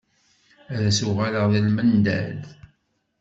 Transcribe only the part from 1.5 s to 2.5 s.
s lmendad.